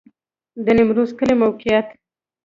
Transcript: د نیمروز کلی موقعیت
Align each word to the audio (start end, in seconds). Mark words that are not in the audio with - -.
د 0.63 0.67
نیمروز 0.77 1.09
کلی 1.17 1.35
موقعیت 1.43 1.87